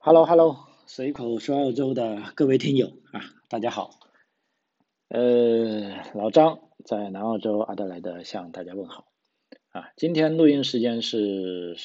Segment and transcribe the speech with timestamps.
[0.00, 3.90] Hello Hello，随口说澳洲的各位听友啊，大家好。
[5.08, 9.08] 呃，老张在南澳洲阿德莱德向大家问好
[9.70, 9.90] 啊。
[9.96, 11.76] 今天录音时间是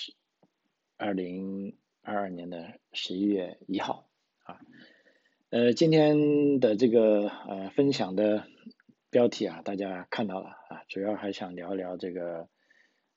[0.96, 4.08] 二零二二年的十一月一号
[4.44, 4.60] 啊。
[5.50, 8.46] 呃，今天的这个呃分享的
[9.10, 12.48] 标题啊，大家看到了啊，主要还想聊聊这个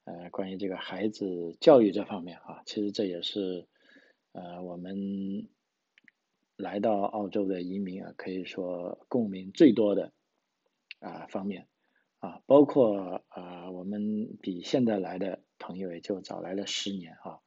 [0.05, 3.69] 呃关于这个孩子教育这方面啊，其实这也是。
[4.37, 5.49] 呃，我们
[6.59, 10.13] 来到澳洲的移民啊，可以说共鸣最多的
[11.01, 11.69] 啊方面
[12.19, 17.41] 啊，包括啊我们比现在来的朋友也就早来了十年哈，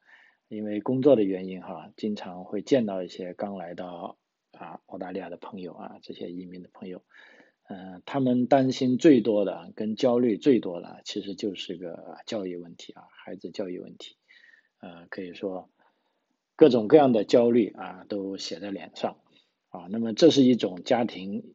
[0.48, 4.18] 因为工作的原因哈，经常会见到一些刚来到
[4.58, 7.04] 啊澳大利亚的朋友啊，这些移民的朋友，
[7.68, 14.16] 嗯，他们担心最多的跟焦虑最多的，其实就是个教育问题啊，孩子教育问题，
[14.80, 15.70] 呃，可以说。
[16.60, 19.16] 各种各样的焦虑啊，都写在脸上
[19.70, 19.86] 啊。
[19.88, 21.54] 那么这是一种家庭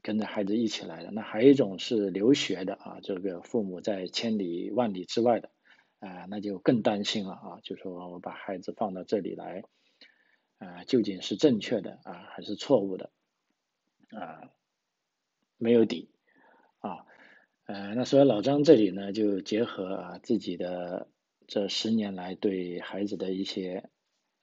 [0.00, 5.50] 跟着孩子一起来的，那还有一种是留学的啊，这个父母在千里万里之外的
[5.98, 7.60] 啊，那就更担心了啊。
[7.62, 9.64] 就说我把孩子放到这里来
[10.56, 13.10] 啊，究竟是正确的啊，还是错误的
[14.12, 14.48] 啊？
[15.58, 16.08] 没有底
[16.78, 17.04] 啊。
[17.66, 21.06] 呃，那所以老张这里呢，就结合啊自己的
[21.46, 23.90] 这十年来对孩子的一些。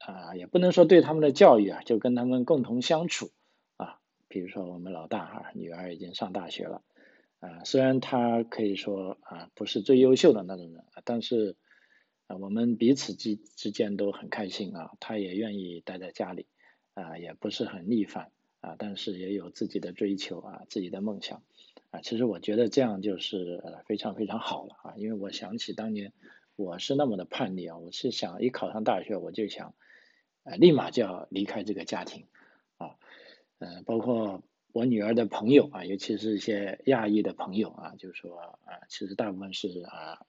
[0.06, 3.32] 啊，也不能说对他们的教育啊，就跟他们共同相处
[3.78, 4.00] 啊。
[4.28, 6.84] 比如说我们老大哈，女儿已经上大学了，
[7.40, 11.56] 啊，虽然她可以说啊不是最优秀的那种人，但是
[12.28, 14.92] 啊我们彼此之之间都很开心啊。
[15.00, 16.46] 她也愿意待在家里
[16.94, 21.42] 啊，也不是很逆反啊，但是也有自己的追求啊，自己的梦想
[21.90, 22.02] 啊。
[22.02, 26.14] 其实我觉得这样就是非常非常好了啊，因为我想起当年
[26.56, 29.74] 我是那么的叛逆啊，我是想一考上大学我就想。
[30.46, 32.28] 呃，立马就要离开这个家庭，
[32.78, 32.98] 啊，
[33.58, 34.44] 嗯，包括
[34.74, 40.24] 我女儿的朋友啊，尤其是一些亚裔的朋友啊，就是说啊，其实大部分是啊，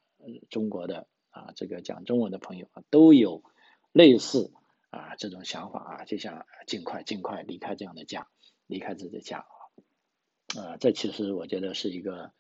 [0.49, 3.43] 中国的啊，这个讲中文的朋友啊，都有
[3.93, 4.55] 类似
[4.89, 8.27] 啊这种想法啊，就想尽快尽快离开这样的家，
[8.67, 9.41] 离开自己的家
[10.57, 12.33] 啊，啊，这其实我觉得是一个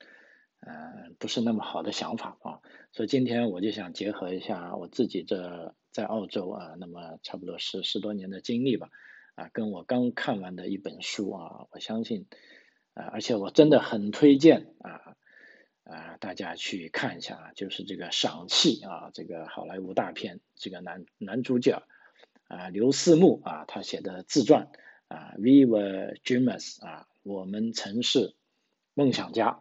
[0.60, 2.60] 嗯不是那么好的想法啊，
[2.92, 5.74] 所以今天我就想结合一下我自己这。
[5.92, 8.90] 在澳洲啊，那么差不多十十多年的经历吧，
[9.34, 12.26] 啊，跟我刚看完的一本书啊，我相信
[12.92, 15.16] 啊，而且我真的很推荐啊
[15.84, 21.82] 啊大家去看一下啊，就是这个赏气啊，这个好莱坞大片这个男男主角
[22.46, 24.68] 啊刘思慕啊他写的自传
[25.08, 28.34] 啊 We Were Dreamers 啊，我们曾是
[28.92, 29.60] 梦想家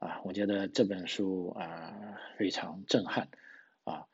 [0.00, 3.28] 啊，我觉得这本书啊非常震撼
[3.84, 4.06] 啊。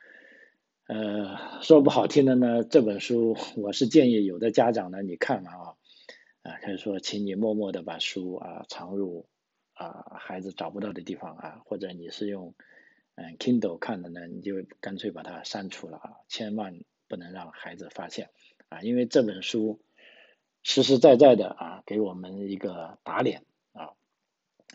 [0.88, 5.76] 呃，说不好听的呢，这本书我是建议有的家长呢，你看完啊，
[6.42, 9.28] 啊，可以说请你默默的把书啊藏入
[9.74, 12.54] 啊孩子找不到的地方啊，或者你是用
[13.14, 18.30] 嗯 Kindle 看的呢，你就干脆把它删除了啊，千万不能让孩子发现
[18.68, 19.80] 啊，因为这本书
[20.64, 23.44] 实实在在的啊给我们一个打脸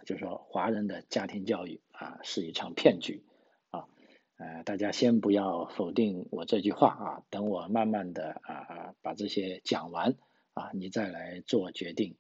[0.02, 3.24] 啊，就说华人的家庭教育啊是一场骗局
[3.70, 3.86] 啊。
[4.38, 10.16] 呃，大家先不要否定我这句话啊，等我慢慢的啊把这些讲完
[10.54, 12.16] 啊，你再来做决定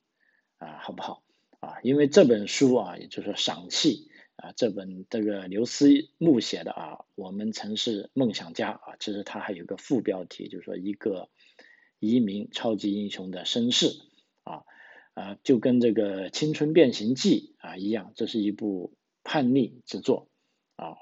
[0.57, 1.23] 啊，好不好？
[1.59, 11.29] 啊，因为这本书啊，也就是赏气啊，这本这个刘思慕写的啊，我们曾是梦想家啊，其实它还有个副标题，就是说一个
[11.99, 13.99] 移民超级英雄的身世
[15.13, 20.29] 啊，就跟这个青春变形记啊一样，这是一部叛逆之作
[20.75, 20.95] 啊。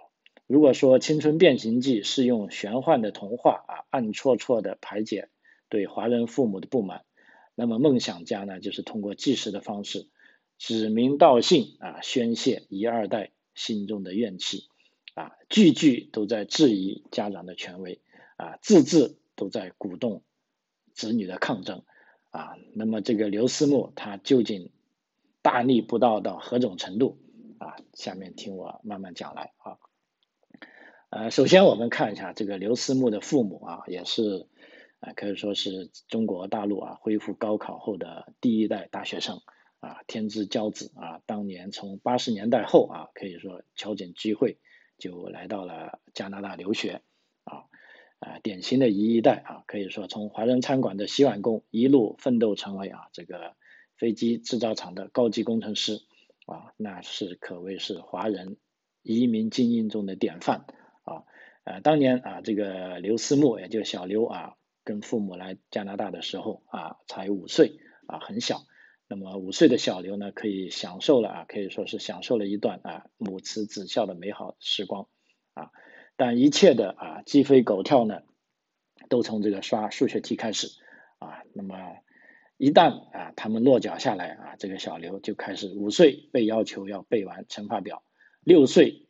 [0.47, 5.29] 如果说《青春变形记》是用玄幻的童话啊，暗戳戳的排解
[5.69, 7.05] 对华人父母的不满，
[7.53, 10.07] 那么《梦想家》呢，就是通过纪实的方式，
[10.57, 14.63] 指名道姓啊，宣泄一二代心中的怨气
[15.13, 18.01] 啊，句句都在质疑家长的权威
[18.37, 20.23] 啊，字字都在鼓动
[20.93, 21.83] 子女的抗争
[22.31, 22.55] 啊。
[22.73, 24.71] 那么这个刘思慕他究竟
[25.41, 27.17] 大逆不道到何种程度
[27.59, 27.75] 啊？
[27.93, 29.77] 下面听我慢慢讲来啊。
[31.09, 34.47] 呃，首先我们看一下这个刘思慕的父母啊，也是
[34.99, 39.41] 啊，可以说是中国大陆啊恢复高考后的第一代大学生
[39.79, 44.59] 啊，天之骄子啊，当年从八十年代后啊，可以说敲准机会
[44.99, 47.01] 就来到了加拿大留学
[47.43, 47.63] 啊
[48.19, 53.55] 啊，典型的一一代啊，可以说从华人餐馆的洗碗工一路奋斗成为啊这个
[53.97, 56.01] 飞机制造厂的高级工程师
[56.45, 58.57] 啊，那是可谓是华人
[59.03, 60.65] 移民精英中的典范。
[61.03, 61.23] 啊，
[61.63, 68.61] 呃，当年啊，这个刘思慕，也就小刘啊，跟父母来加拿大的时候啊，才五岁啊，很小。
[69.07, 75.07] 那么五岁的小刘呢，可以享受了啊，可以说是享受了一段啊母慈子孝的美好时光
[75.53, 75.71] 啊。
[76.19, 78.23] 但一切的啊鸡飞狗跳呢，
[79.07, 80.67] 都从这个刷数学题开始
[81.17, 81.43] 啊。
[81.53, 81.77] 那么
[82.57, 88.03] 一旦啊他们落脚下来啊，这个小刘就开始五岁被要求要背完乘法表，
[88.43, 89.07] 六岁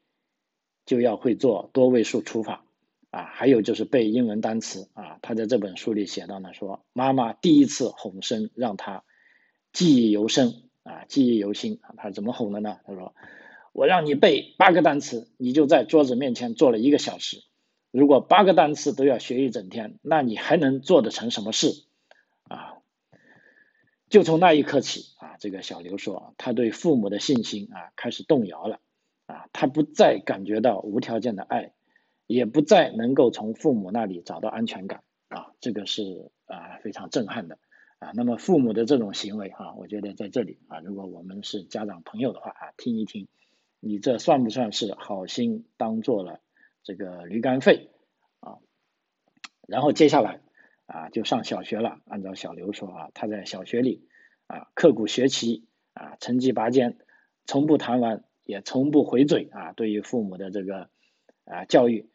[0.86, 2.64] 就要会做多位数除法。
[3.10, 9.04] 啊，还有就是背英文单词啊，他在这本书里写到呢，说妈妈第一次哄声让他
[9.74, 11.96] 记忆犹深啊，记忆犹新啊。
[11.98, 12.78] 他怎么哄的呢？
[12.86, 13.16] 他说
[13.74, 17.44] ：“我让你背八个单词，你就在桌子面前坐了一个小时。
[17.92, 21.86] 如果八个单词都要学一整天，那你还能做得成什么事？”
[22.50, 22.78] 啊，
[24.10, 28.80] 就从那一刻起啊，这个小刘说，他对父母的信心啊开始动摇了
[29.26, 31.74] 啊，他不再感觉到无条件的爱。
[32.32, 37.58] 也不再能够从父母那里找到安全感啊，这个是啊非常震撼的
[37.98, 38.12] 啊。
[38.14, 43.28] 那么父母的这种行为啊，我觉得在这里啊，如果我们是家长朋友的话啊，听一听，
[43.80, 46.42] 你这算不算是好心当做了
[46.84, 47.90] 这个驴肝肺
[48.40, 48.58] 啊？
[49.68, 50.42] 然后接下来
[50.86, 54.08] 啊就上小学了，按照小刘说啊，他在小学里
[54.48, 56.98] 啊刻苦学习啊，成绩拔尖，
[57.46, 60.90] 从不谈玩，也从不回嘴啊，对于父母的这个
[61.46, 62.10] 啊教育。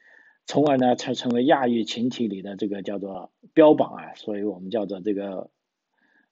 [0.47, 5.49] 从而呢，才成为亚裔群体里的这个叫做标榜啊，所以我们叫做这个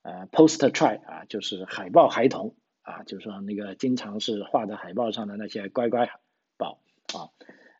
[0.02, 6.10] 呃 poster child 啊，就是海报孩童啊，就是说那个经常是画在海报上的那些乖乖
[6.56, 6.80] 宝
[7.14, 7.30] 啊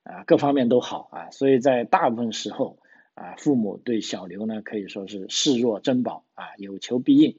[0.03, 2.79] 啊，各方面都好啊，所以在大部分时候
[3.15, 7.39] 啊，父母对小刘呢可以说是视若珍宝啊，有求必应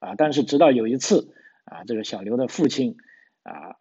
[0.00, 2.96] 啊，但是直到有一次啊，这个小刘的父亲
[3.42, 3.76] 啊。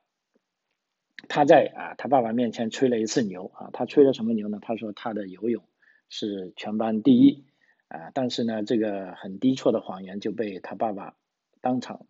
[1.30, 4.58] 他在啊，他爸爸面前吹了一次牛啊，他吹了什么牛呢？
[4.60, 5.64] 他说他的游泳
[6.10, 7.46] 是全班第一
[7.88, 11.16] 啊，但是呢，这个很低错的谎言就被他爸爸
[11.62, 12.08] 当场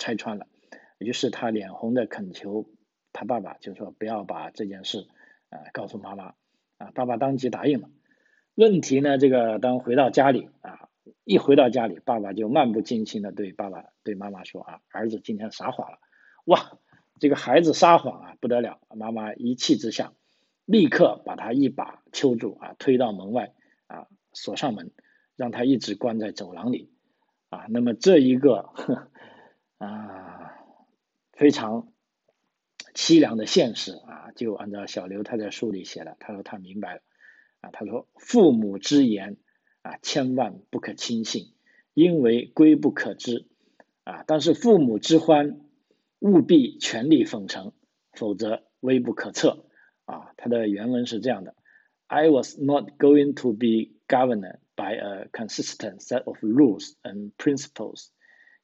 [0.00, 0.48] 拆穿了，
[0.98, 2.66] 于是他脸红的恳求
[3.12, 5.06] 他爸爸，就说不要把这件事
[5.50, 6.34] 啊告诉妈妈
[6.78, 7.88] 啊，爸爸当即答应了。
[8.54, 10.88] 问题呢，这个当回到家里啊，
[11.24, 15.98] 一回到家里，爸爸就漫不经心的对爸爸对妈妈说啊，儿子今天撒谎了，
[16.46, 16.78] 哇！
[17.20, 18.80] 这个孩子撒谎啊，不得了！
[18.96, 20.14] 妈妈一气之下，
[20.64, 23.52] 立刻把他一把揪住啊，推到门外
[23.88, 24.90] 啊，锁上门，
[25.36, 26.90] 让他一直关在走廊里
[27.50, 27.66] 啊。
[27.68, 28.70] 那么这一个
[29.80, 30.52] 啊
[31.32, 31.92] 非常
[32.94, 37.02] 凄凉的现实啊，就按照小刘他在书里写的，他说他明白了
[37.60, 39.36] 啊，他说父母之言
[39.82, 41.52] 啊，千万不可轻信，
[41.94, 43.48] 因为归不可知
[44.04, 44.24] 啊。
[44.26, 45.60] 但是父母之欢。
[46.22, 47.72] 务必全力奉承，
[48.12, 49.64] 否则微不可测。
[50.04, 51.54] 啊，他的原文是这样的
[52.08, 58.08] ：I was not going to be governed by a consistent set of rules and principles.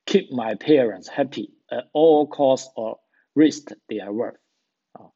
[0.06, 3.00] Keep my parents happy at all costs or
[3.34, 4.38] risk their worth.
[4.92, 5.12] 啊，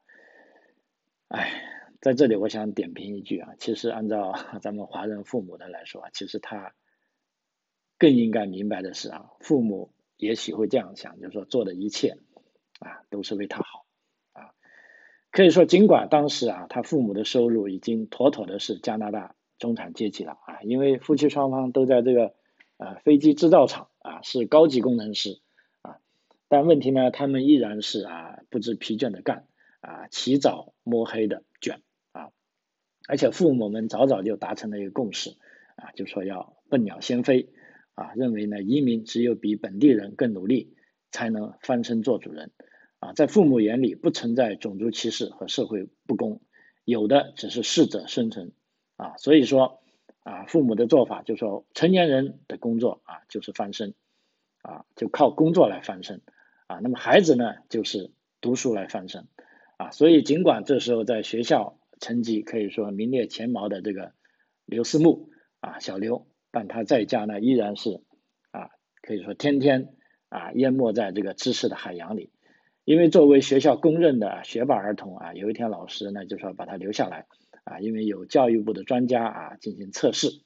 [1.29, 1.63] 哎，
[2.01, 6.75] 在这里我想点评一句啊，其实按照咱们华人父母的来说啊，其实他
[7.97, 12.17] 更应该明白的是啊，父母也许会这样想，就是说做的一切。
[12.79, 13.85] 啊，都是为他好，
[14.33, 14.55] 啊，
[15.29, 22.33] 可以说，尽管当时啊，他父母的收入已经妥妥的是加拿大中产阶级了啊，因为夫妻双方都在这个
[22.81, 25.39] 啊飞机制造厂啊是高级工程师
[25.83, 25.99] 啊，
[26.49, 29.45] 但问题呢，他们依然是啊不知疲倦的干
[29.81, 32.31] 啊，起早摸黑的卷啊，
[33.07, 35.37] 而且父母们早早就达成了一个共识
[35.75, 37.49] 啊，就说要笨鸟先飞
[37.93, 40.75] 啊，认为呢移民只有比本地人更努力
[41.11, 42.51] 才能翻身做主人。
[42.99, 46.41] 啊，在父母眼里不存在种族歧视和社会不公，
[46.85, 48.51] 有的只是适者生存。
[48.95, 49.80] 啊，所以说
[50.23, 53.95] 啊，父母的做法就说成年人的工作啊就是翻身，
[54.61, 56.21] 啊就靠工作来翻身。
[56.67, 59.27] 啊，那么孩子呢就是读书来翻身。
[59.77, 64.13] 啊，所以尽管这时候在学校成绩可以说名列前茅的这个
[64.65, 68.01] 刘思慕啊小刘，但他在家呢依然是
[68.51, 68.69] 啊
[69.01, 69.95] 可以说天天
[70.29, 72.31] 啊淹没在这个知识的海洋里。
[72.83, 77.25] 因为作为学校公认的学霸儿童啊，有一天老师呢就说把他留下来
[77.71, 80.41] 啊，因为有教育部的专家啊进行测试。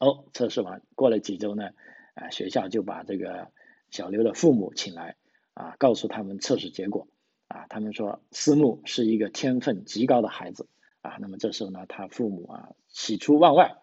[0.00, 1.70] 哦，测试完过了几周呢，
[2.14, 3.52] 啊学校就把这个
[3.90, 5.16] 小刘的父母请来
[5.54, 7.06] 啊，告诉他们测试结果
[7.46, 10.66] 啊，他们说思慕是一个天分极高的孩子
[11.02, 11.18] 啊。
[11.20, 13.76] 那么这时候呢，他父母啊喜出望外。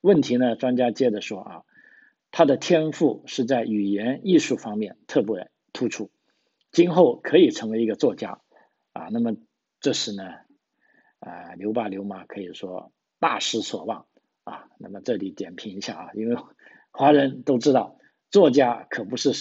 [0.00, 1.62] 问题呢，专家接着说啊，
[2.30, 6.10] 他的天赋是在语言艺术方面特别突出。
[6.70, 8.40] 今后可以成为一个作家，
[8.92, 9.36] 啊，那么
[9.80, 10.22] 这时呢，
[11.20, 14.06] 啊，刘爸刘妈可以说大失所望，
[14.44, 14.68] 啊。
[14.78, 16.36] 那么这里点评一下啊，因为
[16.92, 17.98] 华人都知道，
[18.30, 19.32] 作家可不是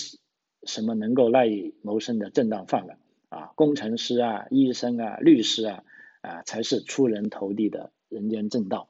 [0.64, 5.84] 什么能够赖以谋生的正当饭碗啊，工程师啊、医生啊、律师啊
[6.22, 8.90] 啊才是出人头地的人间正道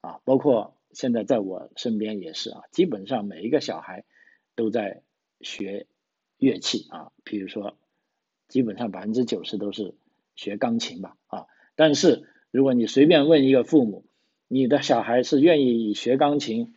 [0.00, 0.20] 啊。
[0.24, 4.04] 包括现在在我身边也是啊，基本上每一个小孩
[4.54, 5.02] 都在
[5.40, 5.86] 学
[6.38, 7.76] 乐器啊，比如说。
[8.48, 9.96] 基本上百分之九十都是
[10.36, 11.46] 学钢琴吧，啊，
[11.76, 14.04] 但是如果你随便问一个父母，
[14.48, 16.74] 你的小孩是愿意以学钢琴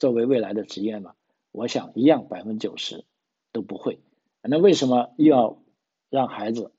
[0.00, 1.14] 作为未来的职业吗？
[1.52, 3.04] 我想一样，百分之九十
[3.52, 4.00] 都不会。
[4.40, 5.62] 那为什么又要
[6.08, 6.72] 让孩子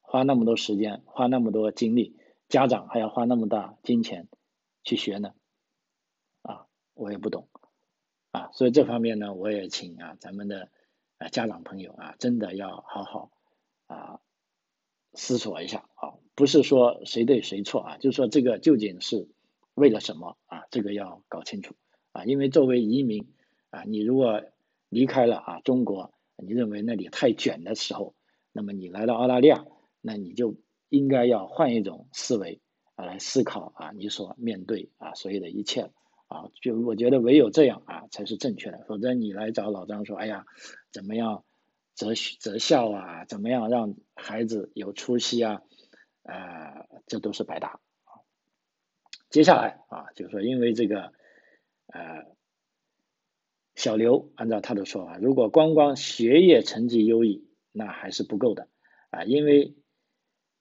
[0.00, 2.16] 花那么多时间、花那么多精力，
[2.48, 4.28] 家长还要花那么大金钱
[4.84, 5.34] 去学呢？
[6.42, 7.48] 啊，我也不懂。
[8.30, 10.68] 啊，所以这方面呢，我也请啊咱们的。
[11.16, 13.30] 啊，家长朋友啊，真的要好好
[13.86, 14.18] 啊
[15.14, 19.28] 思索一下啊，不是说谁对谁错啊，就是说这个究竟是
[19.74, 20.64] 为了什么啊？
[20.70, 21.74] 这个要搞清楚
[22.12, 23.28] 啊，因为作为移民
[23.70, 24.42] 啊，你如果
[24.88, 28.14] 离开了啊中国，你认为那里太卷的时候，
[28.52, 29.64] 那么你来到澳大利亚，
[30.00, 30.56] 那你就
[30.88, 32.60] 应该要换一种思维
[32.94, 35.90] 啊来思考啊你所面对啊所有的一切。
[36.26, 40.46] 啊，就我觉得唯有这样啊才是正确的，否则你来找老张说，哎呀，
[40.90, 41.44] 怎么样
[41.94, 45.62] 择学择校啊，怎么样让孩子有出息啊，
[46.22, 47.80] 呃，这都是白搭。
[49.30, 51.12] 接下来啊，就是说，因为这个
[51.86, 52.26] 呃，
[53.74, 58.68] 小刘按照他的说法，如果光光学业成绩优异，那还是不够的
[59.10, 59.74] 啊，因为。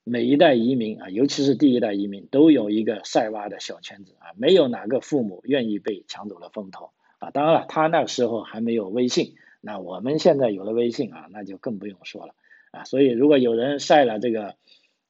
[0.06, 7.32] 每一代移民啊，尤其是第一代移民，都有一个晒娃的小圈子啊，没有哪个父母愿意被抢走了风头啊。
[7.32, 12.36] 当然了，他那个时候还没有微信，那我们现在有了微信啊，那就更不用说了
[12.72, 12.84] 啊。
[12.84, 14.58] 所以，如果有人晒了这个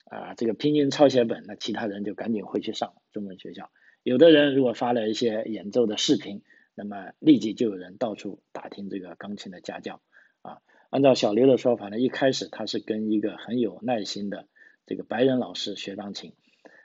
[0.05, 3.71] 啊这个拼音抄写本，那其他人就赶紧回去上中文学校。
[4.03, 6.43] 有的人如果发了一些演奏的视频，
[6.75, 10.01] 那么立即就有人到处打听这个钢琴的家教
[10.43, 10.59] 啊。
[10.91, 14.47] 按照小刘的说法呢，一开始他是跟一个很有耐心的。
[14.85, 16.33] 这个白人老师学钢琴，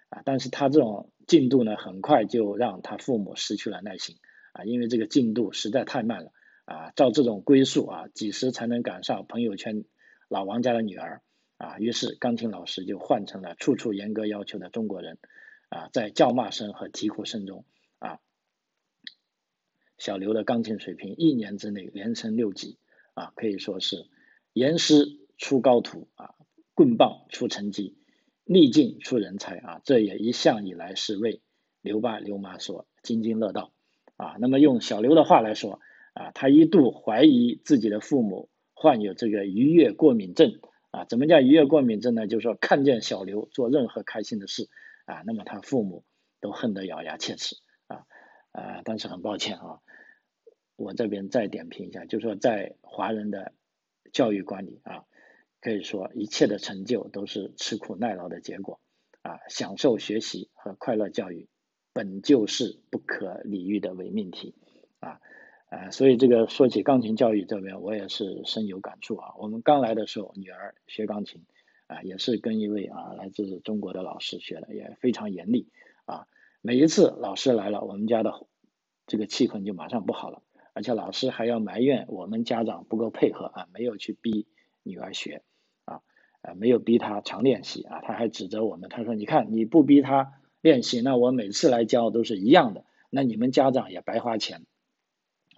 [0.08, 4.14] 啊，但是他这种进度呢，很快就让他父母失去了耐心，
[4.52, 6.30] 啊，因为这个进度实在太慢了，
[6.68, 9.84] 啊，照这种归宿啊，几时才能赶上朋友圈
[10.28, 11.22] 老王家的女儿，
[11.56, 15.18] 啊，于是钢琴老师就换成了处处严格要求的中国人，
[15.70, 17.64] 啊，在叫骂声和啼哭声中，
[17.98, 18.20] 啊，
[19.96, 22.78] 小刘的钢琴水平一年之内连升六级，
[23.14, 24.06] 啊，可以说是
[24.52, 25.06] 严师
[25.36, 26.34] 出高徒，啊。
[26.74, 27.96] 棍棒出成绩，
[28.44, 29.80] 逆境出人才啊！
[29.82, 31.42] 这也一向以来是为
[31.80, 33.72] 刘爸刘妈所津津乐道
[34.16, 34.36] 啊。
[34.38, 35.80] 那么用小刘的话来说
[36.18, 40.60] 啊，他一度怀疑自己的父母患有这个愉悦过敏症
[40.90, 41.04] 啊。
[41.04, 42.26] 怎么叫愉悦过敏症呢？
[42.26, 44.68] 就是说看见小刘做任何开心的事
[45.06, 46.04] 啊，那么他父母
[46.40, 47.56] 都恨得咬牙切齿
[47.86, 48.04] 啊
[48.50, 48.82] 啊！
[48.84, 49.80] 但是很抱歉啊，
[50.76, 53.52] 我这边再点评一下，就是说在华人的
[54.12, 55.04] 教育观里啊。
[55.60, 58.78] 可以说，一切的成就都是吃苦耐劳的结果，
[59.22, 61.48] 啊，享受学习和快乐教育，
[61.92, 64.54] 本就是不可理喻的伪命题，
[65.00, 65.20] 啊，
[65.70, 69.34] 啊，所以这个说起钢琴教育这边，我也是深有感触啊。
[69.38, 71.42] 我们刚来的时候，女儿学钢琴，
[71.86, 75.68] 啊，也是跟一位啊来自中国的老师学的，也非常严厉，
[76.06, 76.26] 啊，
[76.62, 78.46] 每一次老师来了，我们家的
[79.06, 84.46] 这个气氛就马上不好了，而且老师还要埋怨我们家长不够配合啊，没有去逼
[84.82, 85.42] 女儿学。
[86.40, 94.62] 啊，没有逼她常练习啊，他还指责我们，他说：“你看你不逼她练习，那我每次来教都是一样的，那你们家长也白花钱。”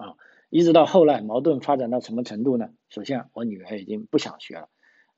[0.00, 0.16] 啊，
[0.49, 2.71] 一直到后来矛盾发展到什么程度呢？
[2.88, 4.69] 首先，我女儿已经不想学了，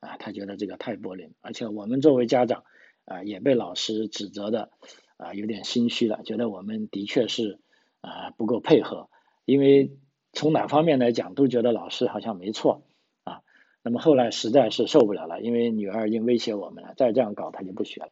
[0.01, 2.65] 啊，她觉得这个太玻璃，而且我们作为家长
[3.05, 4.71] 啊，也被老师指责的
[5.15, 7.61] 啊，有点心虚了，觉得我们的确是
[8.01, 9.09] 啊不够配合，
[9.45, 9.97] 因为
[10.33, 12.83] 从哪方面来讲，都觉得老师好像没错。
[13.23, 13.41] 啊
[13.85, 18.11] 那么后来实在是受不了了，因为女儿已经威胁我们了，再这样搞她就不学了。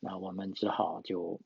[0.00, 1.40] 那我们只好就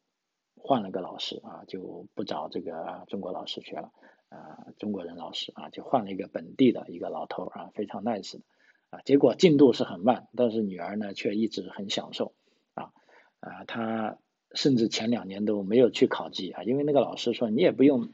[0.57, 3.91] 换了个老师啊，就不找这个中国老师学了
[4.35, 8.43] 啊，中国人老师啊，就换了一个本地的一个老头啊，非常 nice 的
[8.91, 9.01] 啊。
[9.05, 12.35] 结果进度是很慢，但是女儿呢却一直很享受
[12.75, 12.93] 啊
[13.41, 14.19] 啊，她
[14.53, 18.13] 甚至前两年都没有去考级啊，因为那个老师说你也不用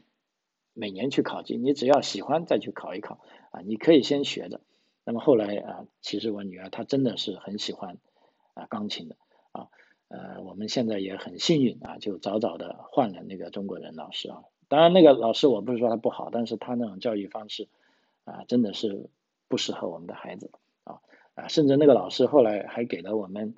[0.73, 3.19] 每年去考级，你只要喜欢再去考一考
[3.51, 4.61] 啊，你可以先学着。
[5.03, 7.97] 那么后来啊，其实我女儿她真的是很喜欢
[8.53, 9.15] 啊钢琴的
[9.51, 9.67] 啊，
[10.09, 14.43] 呃，我们现在也很幸运啊，就早早的换了那个中国人老师啊。
[14.71, 17.67] 当然那个老师我不是说他不好，但是他那种教育方式
[18.23, 19.09] 啊，真的是
[19.49, 20.49] 不适合我们的孩子
[20.85, 21.01] 啊
[21.35, 23.53] 啊，甚至那个老师后来还给了我们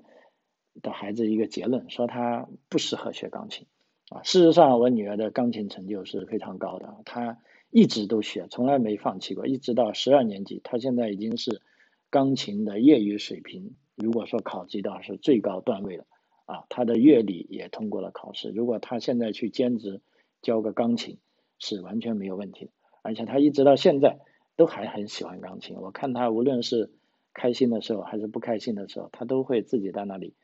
[0.81, 3.67] 的孩子一个结论，说他不适合学钢琴
[4.09, 7.37] 啊，事实上，我女儿的钢琴成就是非常高的，她
[7.69, 11.61] 一直都学，从来没放弃过，一直到十二年级，她现在已经是
[12.09, 13.75] 钢琴的业余水平。
[13.93, 16.05] 如果说考级的话，是最高段位了。
[16.45, 18.49] 啊，她的乐理也通过了考试。
[18.49, 20.01] 如果她现在去兼职
[20.43, 21.17] 教个钢琴，
[21.57, 22.71] 是完全没有问题的。
[23.01, 24.19] 而且他一直到现在
[24.55, 25.77] 都还很喜欢钢琴。
[25.77, 26.91] 我看他无论是
[27.33, 30.35] 开心的时候还是不开心的时候，他都会自己在那里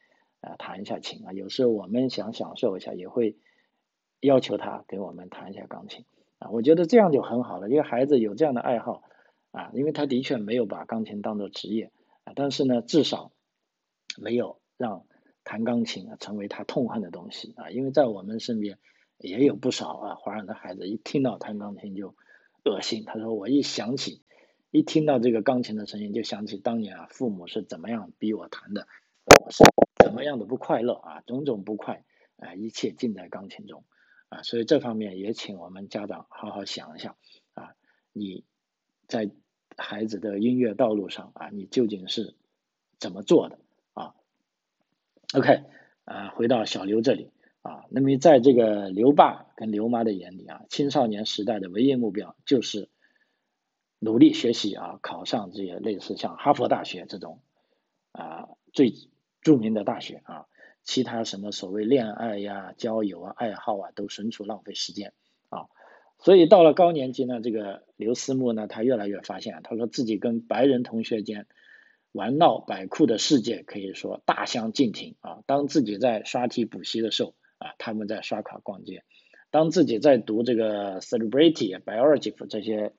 [0.42, 1.34] 啊弹一下琴啊。
[1.34, 3.38] 有时候我们想享受一下，也会。
[4.22, 6.04] 要求他给我们弹一下钢琴
[6.40, 7.70] 啊，我觉得这样就很好了。
[7.70, 9.02] 因为孩子有这样的爱好
[9.52, 11.94] 啊，因为他的确没有把钢琴当做职业
[12.26, 13.32] 啊，但是呢，至少
[14.18, 15.06] 没有让
[15.46, 17.70] 弹钢琴成为他痛恨的东西啊。
[17.70, 18.78] 因为在我们身边
[19.20, 22.16] 也有不少啊华人的孩子，一听到弹钢琴就
[22.64, 23.04] 恶心。
[23.06, 24.24] 他说我一想起，
[24.72, 28.88] 一听到这个钢琴的声音，就想起当年啊父母是怎么样逼我弹的，
[29.26, 29.64] 我是
[30.04, 32.04] 怎么样的不快乐啊，种种不快
[32.38, 33.84] 啊，一切尽在钢琴中。
[34.30, 37.16] 啊，所以这方面也请我们家长好好想一想
[37.56, 37.74] 啊，
[38.14, 38.46] 你
[39.08, 39.32] 在
[39.76, 42.36] 孩子的音乐道路上啊，你究竟是
[43.00, 43.58] 怎么做的
[43.94, 44.14] 啊
[45.34, 45.64] ？OK，
[46.06, 52.90] 啊，回到小刘这里啊，那么在这个刘爸跟刘妈的眼里啊，青少年时代的唯一目标就是
[54.00, 57.42] 努力学习啊，考上这些类似像哈佛大学这种
[58.12, 58.94] 啊最
[59.42, 60.46] 著名的大学啊。
[60.82, 65.14] 其他什么所谓恋爱呀、交友啊、爱好啊，都纯属浪费时间
[65.50, 65.68] 啊！
[66.18, 71.46] 所以到了高年级呢，这个刘思慕呢，他越来越发现，他说自己跟白人同学间
[72.12, 75.44] 玩闹摆酷的世界可以说大相径庭啊！
[75.46, 79.04] 当自己在刷题补习的时候啊，他们在刷卡逛街；
[79.52, 82.92] 当自己在读这个 celebrity biography 这些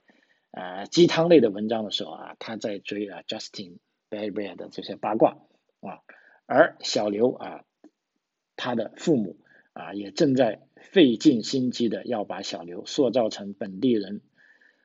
[0.53, 5.39] 呃鸡汤类的文章的时候啊，他在追啊 Justin Bieber 的这些八卦
[5.81, 6.01] 啊，
[6.47, 7.65] 而小刘啊。
[8.63, 9.39] 他的父母
[9.73, 14.21] 啊，也正在费尽心机的要把小刘塑造成本地人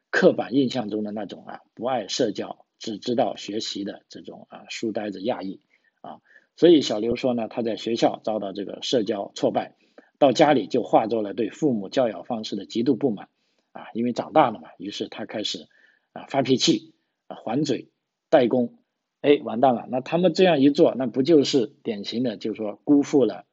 [0.10, 5.60] 刻板印象中的那种啊，不爱社交、只知道学习的这种啊书呆子亚裔
[6.00, 6.22] 啊。
[6.56, 9.76] 所以小刘说呢，他在学校遭到这个社交挫败，
[10.20, 13.30] 到家里就化作了对父母教养方式的极度不满
[13.72, 13.88] 啊。
[13.94, 15.68] 因为长大了嘛，于是他开始
[16.14, 16.94] 啊发脾气
[17.28, 17.90] 啊还嘴
[18.30, 18.80] 代工，
[19.22, 23.46] 哎完蛋了，那他们这样一做，那不就是典型的，就是说辜负了。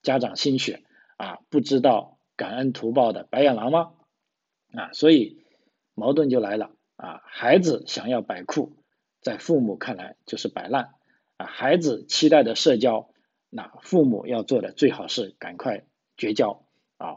[0.00, 0.84] 家长心血
[1.16, 3.90] 啊，不知道感恩图报的白眼狼吗？
[4.72, 5.44] 啊，所以
[5.94, 7.20] 矛盾就来了啊。
[7.24, 8.76] 孩子想要摆酷，
[9.20, 10.94] 在父母看来就是摆烂
[11.38, 11.46] 啊。
[11.46, 13.08] 孩子期待的社交，
[13.48, 15.86] 那父母要做的最好是赶快
[16.18, 16.66] 绝交
[16.98, 17.16] 啊。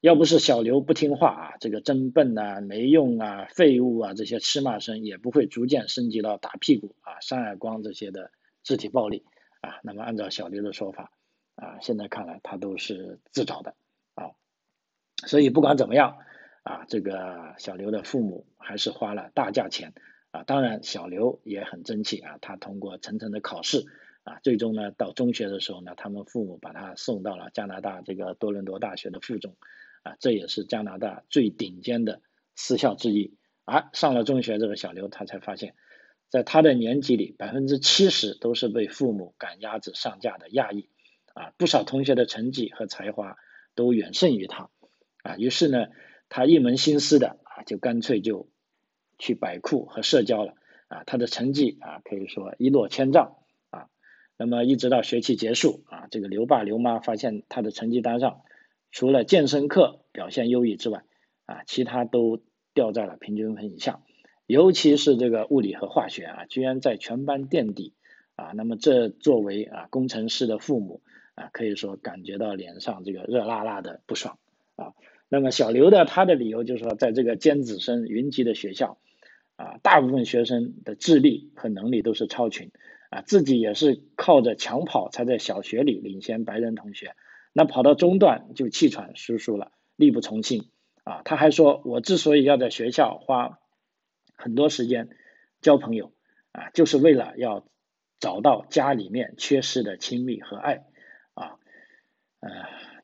[0.00, 8.30] 要不是小刘不听话啊，这个真笨啊、没用啊、废物啊这些斥骂声，也不会逐渐升级到打屁股啊、扇耳光这些的
[8.62, 9.24] 肢体暴力
[9.62, 9.80] 啊。
[9.82, 11.10] 那么按照小刘的说法。
[11.56, 13.74] 啊，现在看来他都是自找的
[14.14, 14.30] 啊，
[15.26, 16.16] 所以不管怎么样
[16.62, 19.92] 啊，这个小刘的父母还是花了大价钱
[20.30, 20.42] 啊。
[20.44, 23.86] 当然，小刘也很争气啊，他通过层层的考试
[24.22, 29.56] 啊，最终呢到中学的时候呢，他们父母把他送到了加拿大这个多伦多大学的附中
[30.02, 32.22] 啊，这也是加拿大最顶尖的
[32.54, 33.36] 私校之一。
[33.64, 35.74] 而上了中学，这个小刘他才发现，
[36.28, 40.88] 在他的年级里，百分之七十都是被父母赶鸭子上架的亚裔。
[41.32, 43.36] 啊，不少同学的成绩和才华
[43.76, 44.68] 都远胜于他，
[45.22, 45.86] 啊，于是呢，
[46.28, 48.49] 他一门心思的啊，就干脆就
[49.20, 50.54] 去摆酷和社交了，
[50.88, 53.36] 啊，他的成绩啊，可以说一落千丈，
[53.70, 53.86] 啊，
[54.36, 58.40] 那么一直到学期结束，啊，这个刘爸刘妈发现他的成绩单上，
[58.90, 61.04] 除了健身课表现优异之外，
[61.46, 62.42] 啊，其他都
[62.74, 64.00] 掉在了平均分以下，
[64.46, 67.94] 尤其是这个物理和化学啊，居然在全班垫底，
[68.34, 71.02] 啊，那么这作为啊工程师的父母。
[71.36, 74.36] 啊，可以说感觉到脸上这个热辣辣的不爽
[74.76, 74.92] 啊。
[75.30, 78.98] 那么小刘的他的理由就是说，在这个尖子生云集的学校
[79.60, 82.70] 啊，大部分学生的智力和能力都是超群
[83.10, 87.14] 啊，自己也是靠着抢跑才在小学里领先白人同学，
[87.52, 90.70] 那跑到中段就气喘吁吁了，力不从心
[91.04, 91.20] 啊。
[91.24, 93.58] 他还说，我之所以要在学校花
[94.34, 95.10] 很多时间
[95.60, 96.14] 交朋友
[96.52, 97.66] 啊，就是为了要
[98.18, 100.86] 找到家里面缺失的亲密和爱。
[101.34, 101.56] 啊，
[102.40, 102.50] 呃，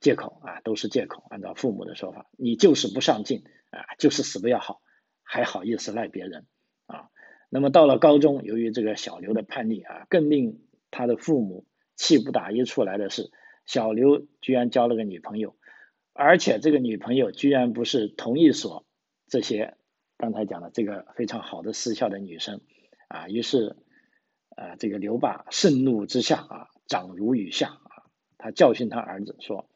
[0.01, 1.23] 借口啊，都是借口。
[1.31, 4.81] 按照父母的说法，你就是不上进啊，就是死不要好，
[5.26, 6.46] 还好意思赖别人
[6.86, 7.10] 啊？
[7.50, 13.30] 那么到了高中，由于这个小刘的叛逆啊，更令他的父母气不打一处来的是，
[13.66, 15.56] 小刘居然交了个女朋友，
[16.12, 18.86] 而且这个女朋友居然不是同一所
[19.26, 19.76] 这些
[20.16, 22.60] 刚才讲的这个非常好的私校的女生
[23.08, 23.28] 啊。
[23.28, 23.76] 于是，
[24.56, 28.06] 呃，这个刘爸盛怒之下啊，掌如雨下啊。
[28.38, 29.68] 他教训他儿子说：“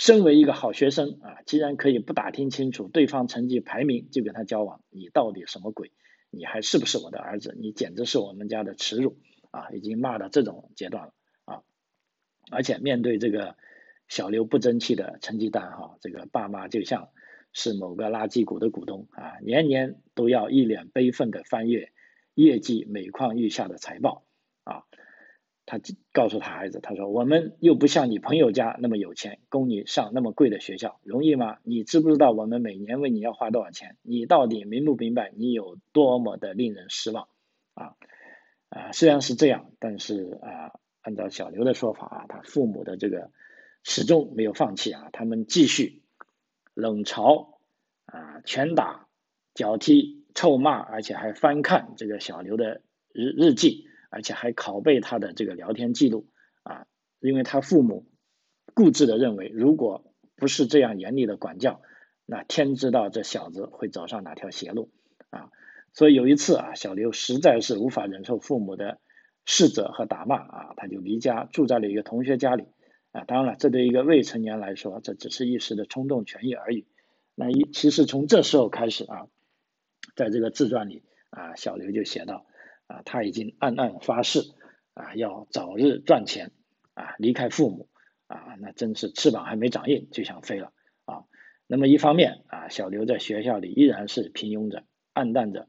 [0.00, 5.92] 身为一个好学生啊，既然可以不打听清楚对方成绩排名就跟他交往，你到底什么鬼？
[6.30, 7.54] 你还是不是我的儿子？
[7.60, 9.18] 你简直是我们家的耻辱
[9.50, 9.68] 啊！
[9.72, 11.12] 已经骂到这种阶段了
[11.44, 11.62] 啊！
[12.50, 13.56] 而且面对这个
[14.08, 17.10] 小刘不争气的成绩单哈，这个爸妈就像
[17.52, 21.92] 是某个垃圾股的股东啊，年年都要一脸悲愤的翻阅
[22.32, 24.24] 业绩每况愈下的财报
[24.64, 24.84] 啊。
[25.70, 25.78] 他
[26.12, 31.58] 告诉他孩子，他说：“我们又不像你朋友家那么有钱，供你上那么贵的学校，容易吗？
[31.62, 33.96] 你知不知道我们每年为你要花多少钱？
[34.02, 37.28] 你到底明不明白你有多么的令人失望？
[37.74, 37.94] 啊
[38.68, 43.30] 啊，虽然是这样，但是啊，按照小刘的说法啊，他父母的这个
[43.84, 46.02] 始终没有放弃啊，他们继续
[46.74, 47.46] 冷嘲
[48.06, 49.06] 啊、拳打
[49.54, 52.80] 脚踢、臭骂，而且还翻看这个小刘的
[53.12, 56.26] 日日记。”而且还拷贝他的这个聊天记录
[56.64, 56.86] 啊，
[57.20, 58.06] 因为他父母
[58.74, 61.80] 固执的认为，如果不是这样严厉的管教，
[62.26, 64.90] 那天知道这小子会走上哪条邪路
[65.30, 65.50] 啊！
[65.92, 69.00] 所以有一次啊，小刘实在是无法忍受父母的
[69.46, 72.64] 斥责和打骂啊，他就离家住在了一个同学家里
[73.12, 73.24] 啊。
[73.24, 76.86] 当然了，这对一个未成年来说，这只是一时的冲动权益而已。
[77.34, 79.26] 那一其实从这时候开始啊，
[80.16, 82.46] 在这个自传里啊，小刘就写到。
[82.90, 84.40] 啊，他已经暗暗发誓
[84.94, 86.50] 啊，要早日赚钱
[86.94, 87.88] 啊，离开父母
[88.26, 90.72] 啊，那真是翅膀还没长硬就想飞了
[91.04, 91.22] 啊。
[91.68, 95.68] 那么一方面啊，小刘在学校里依然是平庸着、暗淡着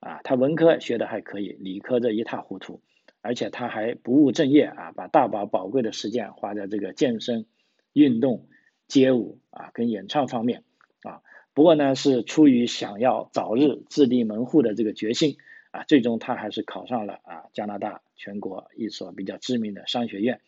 [0.00, 2.82] 啊，他文科学的还可以，理科这一塌糊涂，
[3.20, 7.46] 而且他还不务正业啊，把大把宝贵的时间花在这个健身、
[7.92, 8.48] 运动、
[8.88, 10.64] 街舞啊跟演唱方面
[11.02, 11.22] 啊。
[11.54, 15.36] 不过呢，是出于想要早日自立门户的这个决心。
[15.76, 20.40] 啊，最终他还是考上了啊加拿大全国一所比较知名的商学院。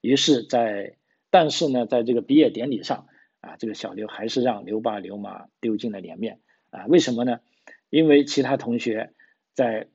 [0.00, 0.96] 于是，在
[1.30, 3.06] 但是呢，在这个毕业典礼上
[3.40, 6.40] 啊，这个小刘还是让刘爸刘妈丢尽了脸面
[6.70, 6.86] 啊。
[6.86, 7.38] 为什么呢？
[7.90, 9.12] 因为其他同学
[9.54, 9.86] 在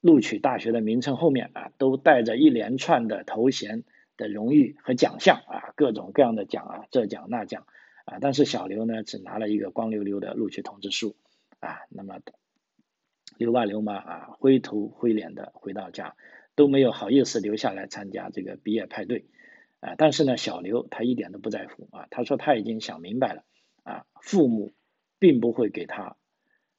[0.00, 3.82] 录取大学的名称后面啊，都带着一连串的头衔
[4.16, 7.66] 的荣誉和奖项啊，各种各样的奖啊，这奖那奖
[8.04, 8.18] 啊。
[8.20, 11.16] 但是小刘呢，只拿了一个光溜溜的录取通知书
[11.58, 11.80] 啊。
[11.90, 12.20] 那么。
[13.38, 16.14] 刘爸刘妈啊，灰头灰脸的回到家，
[16.54, 19.24] 都没有好意思留下来参加这个毕业派对，
[19.80, 23.44] 啊，但是呢，小刘他一点都不在乎啊，他说他已经想明白了
[23.82, 24.72] 啊，父母
[25.18, 26.16] 并不会给他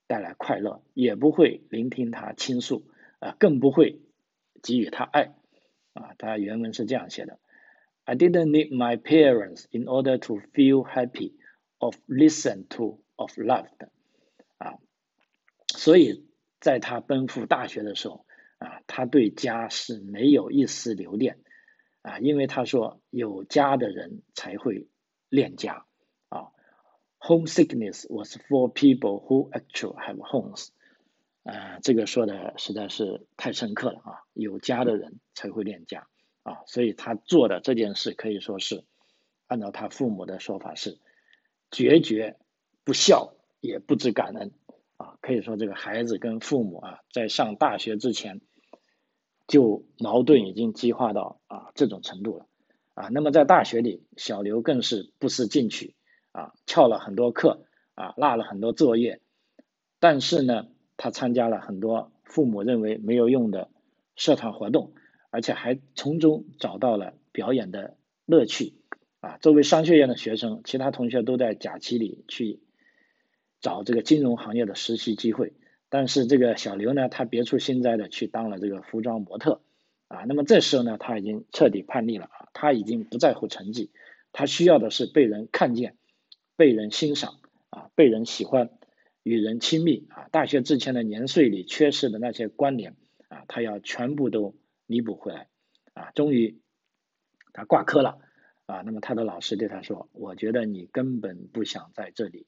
[0.08, 2.86] 带来快乐，也不会聆听他倾诉
[3.20, 4.00] 啊，更不会
[4.62, 5.36] 给予他爱
[5.94, 7.40] 啊，他原文是这样写的
[8.06, 11.34] ：I didn't need my parents in order to feel happy,
[11.78, 13.88] of listen to, of loved，
[14.58, 14.78] 啊，
[15.68, 16.26] 所以。
[16.64, 18.26] 在他奔赴大学的时候，
[18.58, 21.40] 啊，他对家是没有一丝留恋，
[22.04, 24.88] 啊，因为他说有家的人才会
[25.28, 25.86] 恋家，
[26.30, 26.48] 啊
[27.20, 30.70] ，homesickness was for people who actually have homes，
[31.44, 36.08] 啊，这个说的实在是太深刻了啊，有家的人才会恋家，
[36.44, 38.86] 啊，所以他做的这件事可以说是
[39.48, 40.98] 按照他父母的说法是
[41.72, 42.38] 决绝
[42.86, 44.54] 不孝也不知感恩。
[45.24, 48.42] 可以说这个孩子跟父母啊，在上大学之前，
[49.48, 52.46] 就矛盾已经激化到啊这种程度了
[52.94, 53.08] 啊。
[53.08, 55.96] 那么在大学里，小刘更是不思进取
[56.34, 59.22] 啊，翘了很多课啊，落了很多作业。
[60.02, 63.70] 但是呢，他参加了很多父母认为没有用的
[64.18, 64.92] 社团活动，
[65.30, 68.74] 而且还从中找到了表演的乐趣
[69.22, 69.38] 啊。
[69.38, 72.60] 作为商学院的学生，其他同学都在假期里去。
[73.64, 75.54] 找这个金融行业的实习机会，
[75.88, 79.62] 但是这个小刘呢，他别出心裁的去当了这个服装模特，
[80.10, 83.90] 啊，那么这时候呢，他已经彻底叛逆了啊，他已经不在乎成绩，
[84.34, 85.96] 他需要的是被人看见、
[86.58, 88.70] 被人欣赏啊、被人喜欢、
[89.24, 90.28] 与人亲密啊。
[90.30, 92.98] 大学之前的年岁里缺失的那些关联
[93.30, 94.56] 啊，他要全部都
[94.88, 95.48] 弥补回来
[95.94, 96.12] 啊。
[96.16, 96.60] 终于，
[97.54, 98.20] 他挂科了
[98.66, 102.46] 啊，那么他的老师对他说：“我觉得你根本不想在这里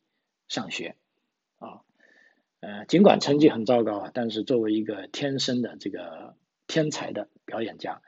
[0.50, 0.98] 上学。”
[2.66, 8.02] 呃，尽管成绩很糟糕，但是作为一个天生的这个天才的表演家，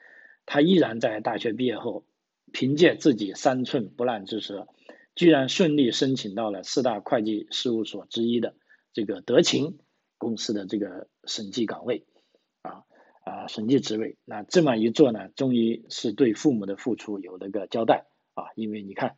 [0.48, 2.06] 他依然在大学毕业后，
[2.52, 4.68] 凭借自己三寸不烂之舌，
[5.14, 8.56] 居然顺利申请到了四大会计事务所之一的
[8.94, 9.78] 这个德勤
[10.18, 12.08] 公司的这个审计岗位，
[12.64, 12.82] 啊
[13.26, 14.18] 啊，审计职位。
[14.26, 19.18] 那这么一做呢，终于是对父母的付出有了个交代啊，因为你看。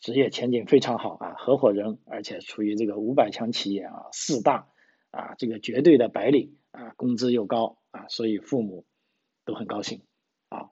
[0.00, 4.68] 职业前景非常好啊，合伙人，而且处于这个五百强企业啊，四大
[5.10, 8.84] 啊，这个绝对的白领啊，工资又高啊，所以父母
[9.44, 10.02] 都很高兴
[10.50, 10.70] 啊。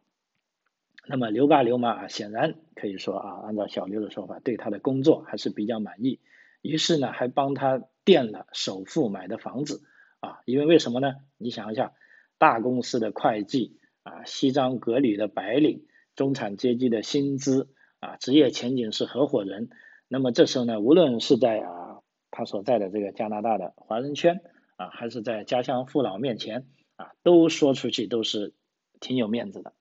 [1.06, 6.20] 那么刘爸刘妈啊，显然可以说啊，按照小刘的说法，对他的工作还是比较满意，
[6.60, 9.82] 于是呢，还帮他垫了首付买的房子
[10.20, 11.14] 啊，因为为什么呢？
[11.38, 11.92] 你想一下，
[12.38, 17.68] 大公司的会计啊，西装革履的白领，中产阶级的薪资
[18.02, 19.70] 啊，职业前景是合伙人，
[20.08, 22.00] 那么这时候呢，无论是在啊
[22.32, 24.40] 他所在的这个加拿大的华人圈
[24.74, 28.54] 啊，还是在家乡父老面前啊，都说出去都是
[28.98, 29.72] 挺有面子的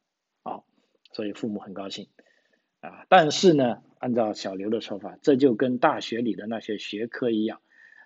[0.44, 0.62] 啊。
[1.12, 2.10] 所以父母很高兴，
[2.82, 7.60] 啊，但是呢，按照小刘的说法，这就跟大学里的那些学科一样，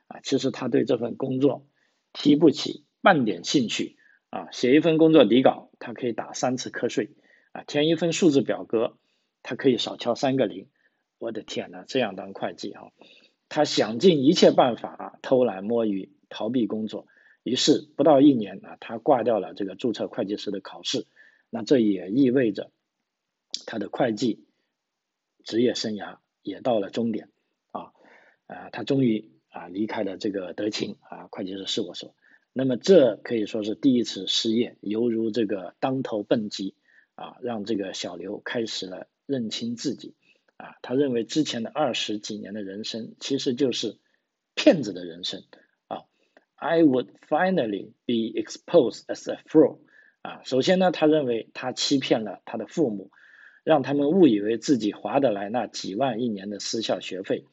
[0.08, 1.68] 啊，其实他对这份工作
[2.14, 3.98] 提不起半点兴趣，
[4.30, 7.12] 啊，写一份工作底稿，他可以打三次瞌睡，
[7.52, 8.98] 啊，填一份数字表格，
[9.48, 10.68] 他可以少敲三个零，
[11.20, 12.82] 我的天呐，这样当会计啊，
[13.48, 17.06] 他想尽一切办法啊，偷懒摸鱼，逃避工作，
[17.44, 21.06] 于是不到一年啊，他挂掉了这个注册会计师的考试，
[21.52, 22.72] 那这也意味着。
[23.68, 24.46] 他的会计
[25.44, 27.30] 职业生涯也到了终点
[27.72, 27.94] 啊，
[28.48, 32.16] 啊，他终于啊离开了这个德勤啊会计师事务所。
[32.52, 36.74] 那么这可以说是第一次失业，犹如这个当头蹦极
[37.14, 40.14] 啊，让这个小刘开始了认清自己
[40.58, 40.76] 啊。
[40.82, 43.98] 他认为之前的二十几年的人生其实就是
[44.56, 45.44] 骗子的人生
[45.88, 46.04] 啊。
[46.56, 49.80] I would finally be exposed as a fraud
[50.22, 50.42] 啊。
[50.44, 53.12] 首先呢，他认为他欺骗了他的父母。
[53.66, 57.46] 让他们误以为自己划得来那几万一年的私校学费，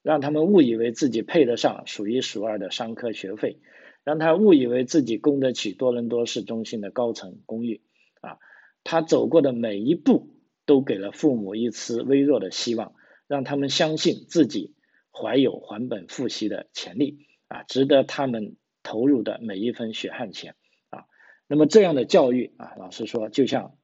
[0.00, 3.58] 让他们误以为自己配得上数一数二的商科学费，
[4.04, 7.80] 让他误以为自己供得起多伦多市中心的高层公寓，
[8.20, 8.38] 啊，
[8.84, 10.35] 他走过的每一步
[10.66, 12.94] 都给了父母一丝微弱的希望，
[13.26, 14.74] 让他们相信自己
[15.10, 20.54] 怀有还本付息的潜力，啊，值得他们投入的每一分血汗钱，
[20.90, 21.06] 啊，
[21.46, 23.74] 那么这样的教育啊，老实说，就像。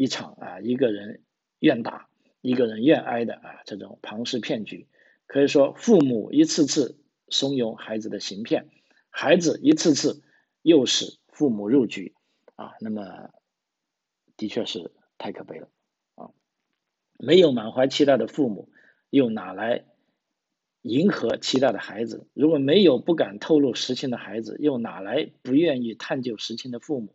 [0.00, 1.24] 一场啊，一个人
[1.58, 2.08] 愿打，
[2.40, 4.86] 一个人愿挨的啊，这种庞氏骗局，
[5.26, 8.68] 可以说父母一次次怂恿孩子的行骗，
[9.10, 10.22] 孩子一次次
[10.62, 12.14] 诱使父母入局
[12.54, 13.30] 啊，那么
[14.36, 15.68] 的确是太可悲了！
[17.18, 18.70] 没有满怀期待的父母，
[19.10, 19.84] 又哪来
[20.80, 22.26] 迎合期待的孩子？
[22.32, 27.14] 如果没有不敢透露实情的孩子，又哪来不愿意探究实情的父母？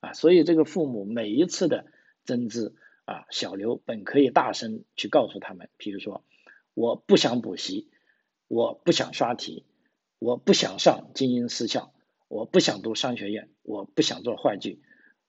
[0.00, 1.86] 啊，所以这个父母每一次的。
[2.24, 2.72] 争执
[3.04, 6.24] 啊，小刘本可以大声去告诉他们，比如说，
[6.72, 7.90] 我不想补习，
[8.46, 9.64] 我不想刷题，
[10.20, 11.92] 我不想上精英私校，
[12.28, 14.80] 我不想读商学院，我不想做会计，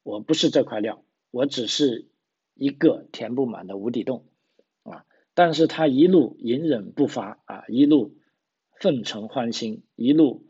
[0.03, 2.05] 我不是这块料，我只是
[2.53, 4.25] 一个填不满的无底洞
[4.83, 5.05] 啊！
[5.33, 8.17] 但是他一路隐忍不发啊，一路
[8.79, 10.47] 奉承欢心，一路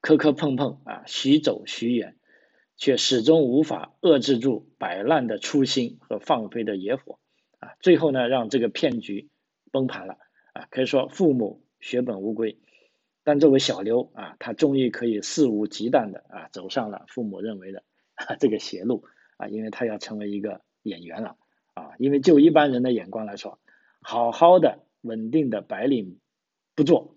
[0.00, 2.16] 磕磕碰碰啊，徐走徐远。
[2.82, 7.18] 却始终无法遏制住摆烂的初心和放飞的野火，
[7.58, 9.28] 啊，最后呢，让这个骗局
[9.70, 10.16] 崩盘了，
[10.54, 12.58] 啊，可以说父母血本无归，
[13.22, 17.84] 但这位小刘啊，他终于可以肆无忌惮的啊，走上了父母认为的
[18.40, 19.04] 这个邪路，
[19.36, 21.36] 啊，因为他要成为一个演员了，
[21.74, 23.58] 啊，因为就一般人的眼光来说，
[24.00, 26.18] 好好的稳定的白领
[26.74, 27.16] 不做，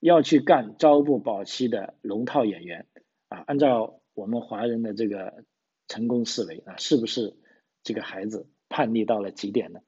[0.00, 2.86] 要去干朝不保夕的龙套演员，
[3.28, 3.94] 啊，按照。
[4.14, 5.44] 我们华人的这个
[5.86, 7.36] 成功思维啊，是不是
[7.84, 9.78] 这个孩子叛逆到了极点呢？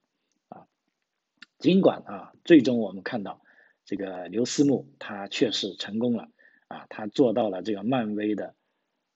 [0.49, 0.69] 啊，
[1.59, 3.43] 尽管啊，最终我们看到
[3.85, 6.29] 这个刘思慕他确实成功了
[6.69, 8.55] 啊，他做到了这个漫威的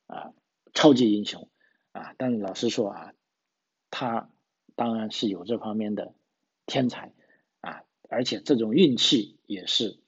[0.09, 0.33] 啊
[0.73, 1.49] 超级英雄
[1.93, 3.13] 啊，但老实说啊，
[3.95, 4.29] 他
[4.75, 6.15] 当然是有这方面的
[6.67, 7.13] 天才
[7.61, 10.01] 啊，而且这种运气也是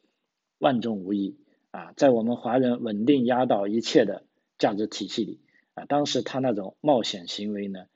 [0.59, 1.39] 万中无一
[1.71, 4.25] 啊，在我们华人稳定压倒一切的。
[4.59, 5.43] 价值体系里
[5.75, 7.89] 啊，当时他那种冒险行为呢，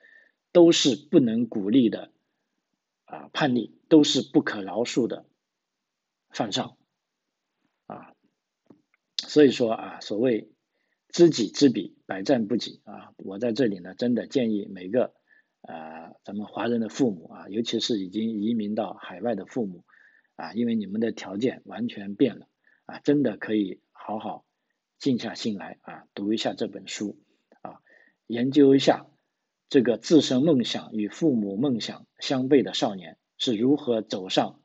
[0.52, 2.12] 都是不能鼓励的
[3.06, 5.24] 啊，叛逆都是不可饶恕的
[6.28, 6.76] 犯上
[7.86, 8.12] 啊，
[9.16, 10.50] 所以说啊，所谓
[11.08, 15.14] 知己知彼，百战不殆啊，我在这里呢，真的建议每个
[15.62, 19.84] 啊，咱们华人的父母啊，尤其是已经移民到海外的父母
[20.36, 22.46] 啊，因为你们的条件完全变了
[22.86, 24.44] 啊，真的可以好好。
[24.98, 27.18] 静下心来啊，读一下这本书
[27.62, 27.80] 啊，
[28.26, 29.06] 研究一下
[29.70, 34.60] 这个自身梦想与父母梦想相悖的少年是如何走上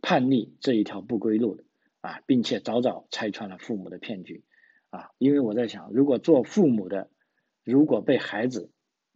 [0.00, 1.64] 叛逆这一条不归路的
[2.00, 4.44] 啊，并且早早拆穿了父母的骗局
[4.88, 5.10] 啊。
[5.18, 7.10] 因为我在想，如果做父母的，
[7.64, 8.70] 如果被孩子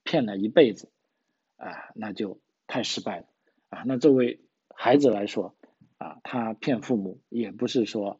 [0.08, 0.90] 骗了一辈子
[1.56, 3.26] 啊，那就太失败了
[3.68, 3.82] 啊。
[3.86, 4.40] 那作为
[4.74, 5.54] 孩子来说
[5.98, 8.18] 啊，他骗父母也不是说。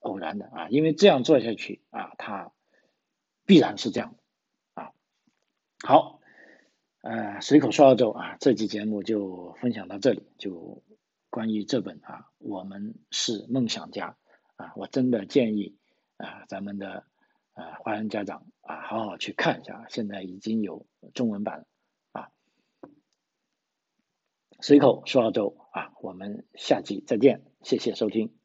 [0.00, 2.52] 偶然的啊，因为这样做下去啊，他
[3.44, 4.14] 必然是这样
[4.74, 4.92] 啊。
[5.82, 6.20] 好，
[7.00, 10.22] 呃，随口说澳洲啊，这期节目就分享到这里。
[10.38, 10.84] 就
[11.30, 14.16] 关于这本啊，我们是梦想家
[14.54, 15.76] 啊，我真的建议
[16.16, 17.04] 啊，咱们的
[17.58, 19.84] 啊，欢迎家长啊，好好去看一下。
[19.88, 21.66] 现在已经有中文版了
[22.12, 22.30] 啊。
[24.60, 28.37] 随口说澳洲啊，我们下期再见，谢谢收听。